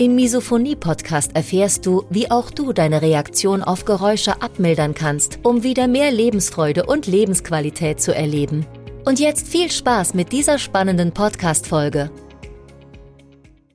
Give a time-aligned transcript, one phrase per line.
[0.00, 5.88] Im Misophonie-Podcast erfährst du, wie auch du deine Reaktion auf Geräusche abmildern kannst, um wieder
[5.88, 8.66] mehr Lebensfreude und Lebensqualität zu erleben.
[9.04, 12.10] Und jetzt viel Spaß mit dieser spannenden Podcast-Folge.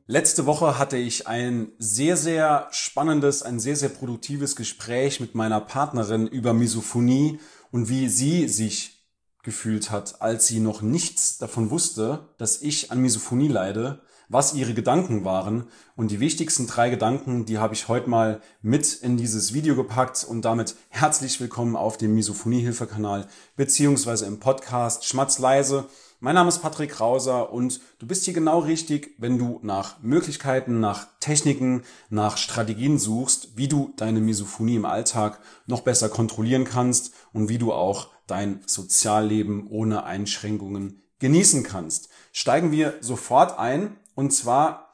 [0.07, 5.61] Letzte Woche hatte ich ein sehr, sehr spannendes, ein sehr, sehr produktives Gespräch mit meiner
[5.61, 9.05] Partnerin über Misophonie und wie sie sich
[9.43, 14.73] gefühlt hat, als sie noch nichts davon wusste, dass ich an Misophonie leide was ihre
[14.73, 15.67] Gedanken waren.
[15.95, 20.25] Und die wichtigsten drei Gedanken, die habe ich heute mal mit in dieses Video gepackt
[20.27, 25.85] und damit herzlich willkommen auf dem Misophonie-Hilfe-Kanal beziehungsweise im Podcast Schmatzleise.
[26.21, 30.79] Mein Name ist Patrick Krauser und du bist hier genau richtig, wenn du nach Möglichkeiten,
[30.79, 37.13] nach Techniken, nach Strategien suchst, wie du deine Misophonie im Alltag noch besser kontrollieren kannst
[37.33, 42.09] und wie du auch dein Sozialleben ohne Einschränkungen genießen kannst.
[42.31, 44.93] Steigen wir sofort ein und zwar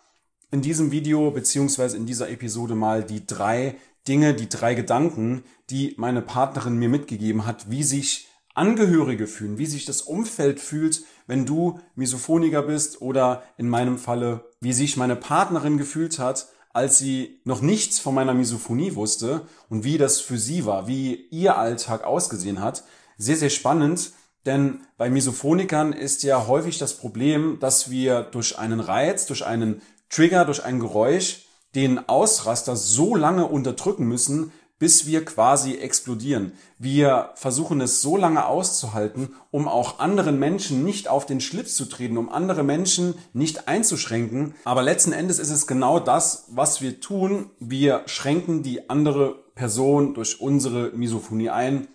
[0.52, 5.94] in diesem Video beziehungsweise in dieser Episode mal die drei Dinge, die drei Gedanken, die
[5.98, 11.46] meine Partnerin mir mitgegeben hat, wie sich Angehörige fühlen, wie sich das Umfeld fühlt, wenn
[11.46, 17.40] du Misophoniker bist oder in meinem Falle, wie sich meine Partnerin gefühlt hat, als sie
[17.46, 22.04] noch nichts von meiner Misophonie wusste und wie das für sie war, wie ihr Alltag
[22.04, 22.84] ausgesehen hat.
[23.18, 24.12] Sehr, sehr spannend.
[24.46, 29.82] Denn bei Misophonikern ist ja häufig das Problem, dass wir durch einen Reiz, durch einen
[30.10, 36.54] Trigger, durch ein Geräusch den Ausraster so lange unterdrücken müssen, bis wir quasi explodieren.
[36.80, 41.86] Wir versuchen es so lange auszuhalten, um auch anderen Menschen nicht auf den Schlips zu
[41.86, 44.56] treten, um andere Menschen nicht einzuschränken.
[44.66, 47.52] Aber letzten Endes ist es genau das, was wir tun.
[47.60, 51.88] Wir schränken die andere Person durch unsere Misophonie ein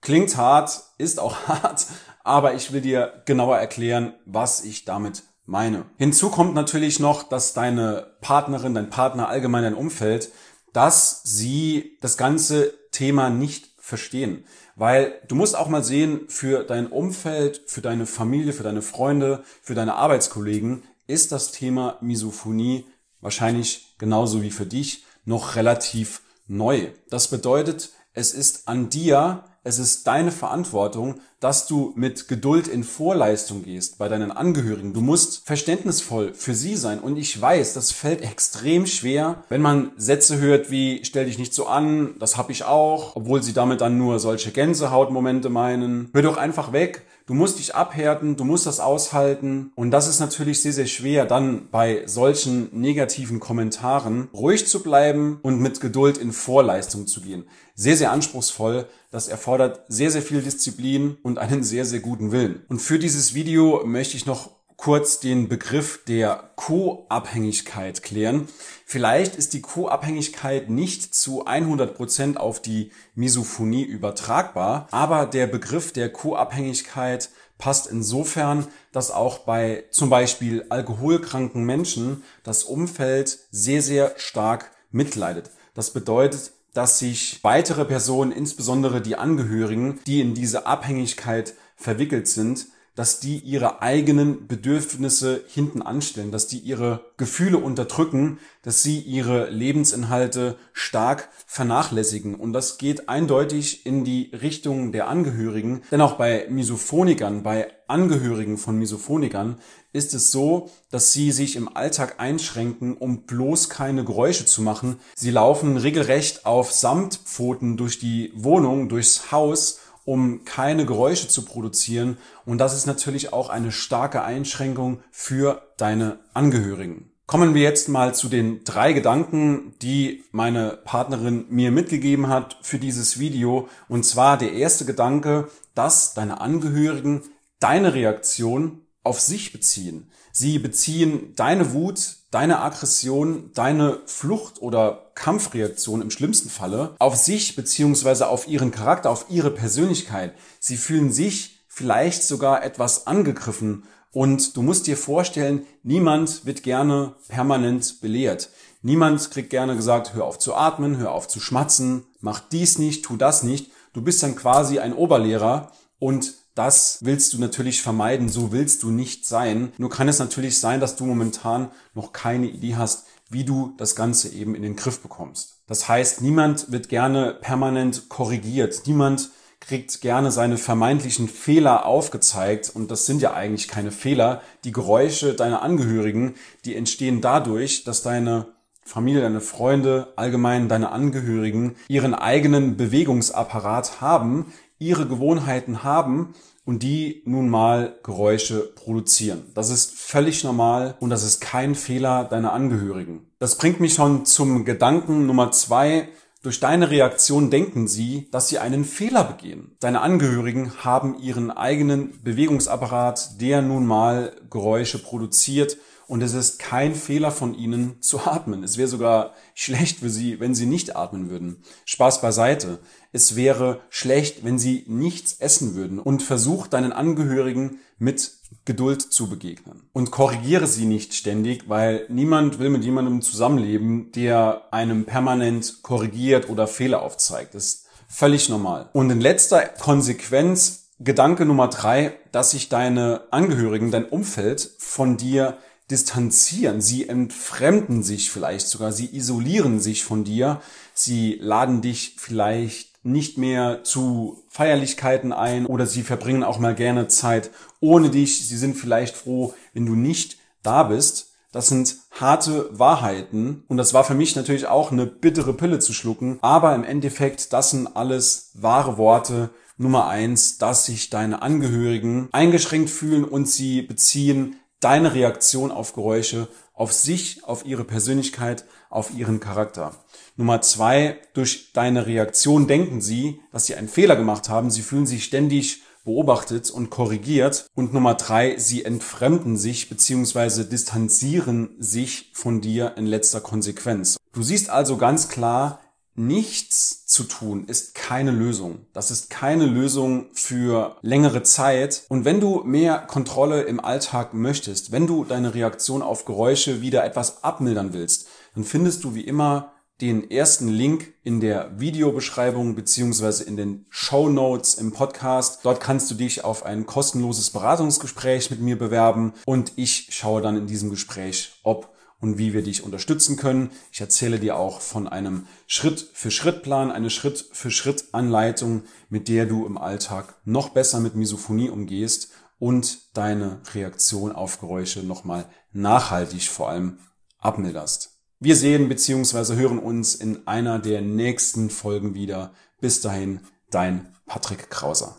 [0.00, 1.86] Klingt hart, ist auch hart,
[2.24, 5.86] aber ich will dir genauer erklären, was ich damit meine.
[5.98, 10.30] Hinzu kommt natürlich noch, dass deine Partnerin, dein Partner, allgemein dein Umfeld,
[10.72, 14.44] dass sie das ganze Thema nicht verstehen.
[14.76, 19.42] Weil du musst auch mal sehen, für dein Umfeld, für deine Familie, für deine Freunde,
[19.62, 22.86] für deine Arbeitskollegen ist das Thema Misophonie
[23.20, 26.88] wahrscheinlich genauso wie für dich noch relativ neu.
[27.10, 32.82] Das bedeutet, es ist an dir, es ist deine Verantwortung, dass du mit Geduld in
[32.82, 34.94] Vorleistung gehst bei deinen Angehörigen.
[34.94, 36.98] Du musst verständnisvoll für sie sein.
[36.98, 41.54] Und ich weiß, das fällt extrem schwer, wenn man Sätze hört wie stell dich nicht
[41.54, 46.10] so an, das hab ich auch, obwohl sie damit dann nur solche Gänsehautmomente meinen.
[46.12, 47.02] Hör doch einfach weg.
[47.30, 49.70] Du musst dich abhärten, du musst das aushalten.
[49.76, 55.38] Und das ist natürlich sehr, sehr schwer, dann bei solchen negativen Kommentaren ruhig zu bleiben
[55.42, 57.44] und mit Geduld in Vorleistung zu gehen.
[57.76, 58.88] Sehr, sehr anspruchsvoll.
[59.12, 62.64] Das erfordert sehr, sehr viel Disziplin und einen sehr, sehr guten Willen.
[62.68, 68.48] Und für dieses Video möchte ich noch kurz den Begriff der Co-Abhängigkeit klären.
[68.86, 75.92] Vielleicht ist die Co-Abhängigkeit nicht zu 100 Prozent auf die Misophonie übertragbar, aber der Begriff
[75.92, 84.14] der Co-Abhängigkeit passt insofern, dass auch bei zum Beispiel alkoholkranken Menschen das Umfeld sehr, sehr
[84.16, 85.50] stark mitleidet.
[85.74, 92.68] Das bedeutet, dass sich weitere Personen, insbesondere die Angehörigen, die in diese Abhängigkeit verwickelt sind,
[92.94, 99.48] dass die ihre eigenen Bedürfnisse hinten anstellen, dass die ihre Gefühle unterdrücken, dass sie ihre
[99.48, 102.34] Lebensinhalte stark vernachlässigen.
[102.34, 105.82] Und das geht eindeutig in die Richtung der Angehörigen.
[105.90, 109.58] Denn auch bei Misophonikern, bei Angehörigen von Misophonikern
[109.92, 114.96] ist es so, dass sie sich im Alltag einschränken, um bloß keine Geräusche zu machen.
[115.16, 122.18] Sie laufen regelrecht auf Samtpfoten durch die Wohnung, durchs Haus um keine Geräusche zu produzieren.
[122.44, 127.10] Und das ist natürlich auch eine starke Einschränkung für deine Angehörigen.
[127.26, 132.78] Kommen wir jetzt mal zu den drei Gedanken, die meine Partnerin mir mitgegeben hat für
[132.78, 133.68] dieses Video.
[133.88, 137.22] Und zwar der erste Gedanke, dass deine Angehörigen
[137.60, 140.10] deine Reaktion auf sich beziehen.
[140.32, 147.56] Sie beziehen deine Wut, deine Aggression, deine Flucht oder Kampfreaktion im schlimmsten Falle auf sich
[147.56, 150.34] beziehungsweise auf ihren Charakter, auf ihre Persönlichkeit.
[150.60, 157.14] Sie fühlen sich vielleicht sogar etwas angegriffen Und du musst dir vorstellen, niemand wird gerne
[157.28, 158.50] permanent belehrt.
[158.82, 163.04] Niemand kriegt gerne gesagt, hör auf zu atmen, hör auf zu schmatzen, mach dies nicht,
[163.04, 163.70] tu das nicht.
[163.92, 168.90] Du bist dann quasi ein Oberlehrer und das willst du natürlich vermeiden, so willst du
[168.90, 169.72] nicht sein.
[169.78, 173.94] Nur kann es natürlich sein, dass du momentan noch keine Idee hast, wie du das
[173.94, 175.62] Ganze eben in den Griff bekommst.
[175.66, 178.82] Das heißt, niemand wird gerne permanent korrigiert.
[178.86, 179.30] Niemand
[179.60, 182.72] kriegt gerne seine vermeintlichen Fehler aufgezeigt.
[182.74, 184.42] Und das sind ja eigentlich keine Fehler.
[184.64, 188.48] Die Geräusche deiner Angehörigen, die entstehen dadurch, dass deine
[188.82, 196.34] Familie, deine Freunde, allgemein deine Angehörigen ihren eigenen Bewegungsapparat haben, ihre Gewohnheiten haben
[196.64, 199.44] und die nun mal Geräusche produzieren.
[199.54, 203.26] Das ist völlig normal und das ist kein Fehler deiner Angehörigen.
[203.38, 206.08] Das bringt mich schon zum Gedanken Nummer zwei.
[206.42, 209.76] Durch deine Reaktion denken sie, dass sie einen Fehler begehen.
[209.80, 215.76] Deine Angehörigen haben ihren eigenen Bewegungsapparat, der nun mal Geräusche produziert
[216.10, 218.64] und es ist kein Fehler von ihnen zu atmen.
[218.64, 221.62] Es wäre sogar schlecht für sie, wenn sie nicht atmen würden.
[221.84, 222.80] Spaß beiseite.
[223.12, 226.00] Es wäre schlecht, wenn sie nichts essen würden.
[226.00, 228.32] Und versuch deinen Angehörigen mit
[228.64, 229.84] Geduld zu begegnen.
[229.92, 236.48] Und korrigiere sie nicht ständig, weil niemand will mit jemandem zusammenleben, der einem permanent korrigiert
[236.50, 237.54] oder Fehler aufzeigt.
[237.54, 238.90] Das ist völlig normal.
[238.94, 245.56] Und in letzter Konsequenz Gedanke Nummer drei, dass sich deine Angehörigen, dein Umfeld von dir
[245.90, 250.60] distanzieren, sie entfremden sich vielleicht sogar, sie isolieren sich von dir,
[250.94, 257.08] sie laden dich vielleicht nicht mehr zu Feierlichkeiten ein oder sie verbringen auch mal gerne
[257.08, 257.50] Zeit
[257.80, 261.28] ohne dich, sie sind vielleicht froh, wenn du nicht da bist.
[261.52, 265.92] Das sind harte Wahrheiten und das war für mich natürlich auch eine bittere Pille zu
[265.92, 269.50] schlucken, aber im Endeffekt, das sind alles wahre Worte.
[269.76, 276.48] Nummer eins, dass sich deine Angehörigen eingeschränkt fühlen und sie beziehen deine Reaktion auf Geräusche,
[276.74, 279.94] auf sich, auf ihre Persönlichkeit, auf ihren Charakter.
[280.36, 284.70] Nummer zwei, durch deine Reaktion denken sie, dass sie einen Fehler gemacht haben.
[284.70, 287.66] Sie fühlen sich ständig beobachtet und korrigiert.
[287.74, 290.64] Und Nummer drei, sie entfremden sich bzw.
[290.64, 294.16] distanzieren sich von dir in letzter Konsequenz.
[294.32, 295.80] Du siehst also ganz klar,
[296.14, 298.86] Nichts zu tun ist keine Lösung.
[298.92, 302.04] Das ist keine Lösung für längere Zeit.
[302.08, 307.04] Und wenn du mehr Kontrolle im Alltag möchtest, wenn du deine Reaktion auf Geräusche wieder
[307.04, 313.44] etwas abmildern willst, dann findest du wie immer den ersten Link in der Videobeschreibung beziehungsweise
[313.44, 315.60] in den Show Notes im Podcast.
[315.62, 320.56] Dort kannst du dich auf ein kostenloses Beratungsgespräch mit mir bewerben und ich schaue dann
[320.56, 323.70] in diesem Gespräch, ob und wie wir dich unterstützen können.
[323.92, 330.70] Ich erzähle dir auch von einem Schritt-für-Schritt-Plan, eine Schritt-für-Schritt-Anleitung, mit der du im Alltag noch
[330.70, 336.98] besser mit Misophonie umgehst und deine Reaktion auf Geräusche nochmal nachhaltig vor allem
[337.38, 338.18] abmilderst.
[338.38, 339.54] Wir sehen bzw.
[339.56, 342.54] hören uns in einer der nächsten Folgen wieder.
[342.80, 343.40] Bis dahin,
[343.70, 345.18] dein Patrick Krauser.